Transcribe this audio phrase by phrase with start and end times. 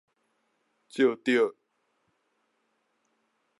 [0.89, 1.53] 藉著